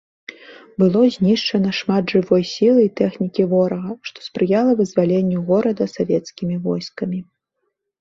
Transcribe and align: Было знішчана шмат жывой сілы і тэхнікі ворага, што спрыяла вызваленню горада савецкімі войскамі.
Было 0.83 1.01
знішчана 1.15 1.73
шмат 1.81 2.03
жывой 2.15 2.43
сілы 2.53 2.81
і 2.87 2.91
тэхнікі 3.01 3.47
ворага, 3.53 3.91
што 4.11 4.19
спрыяла 4.31 4.71
вызваленню 4.83 5.47
горада 5.55 5.83
савецкімі 5.97 6.55
войскамі. 6.69 7.19